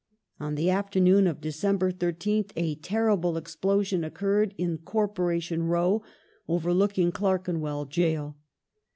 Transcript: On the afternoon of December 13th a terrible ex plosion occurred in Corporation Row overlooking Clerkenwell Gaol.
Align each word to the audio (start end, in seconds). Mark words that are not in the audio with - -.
On 0.39 0.55
the 0.55 0.71
afternoon 0.71 1.27
of 1.27 1.41
December 1.41 1.91
13th 1.91 2.49
a 2.55 2.73
terrible 2.73 3.37
ex 3.37 3.55
plosion 3.55 4.03
occurred 4.03 4.55
in 4.57 4.79
Corporation 4.79 5.61
Row 5.65 6.01
overlooking 6.49 7.11
Clerkenwell 7.11 7.85
Gaol. 7.85 8.35